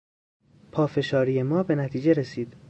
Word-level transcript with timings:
پافشاری 0.71 1.43
ما 1.43 1.63
به 1.63 1.75
نتیجه 1.75 2.13
رسید. 2.13 2.53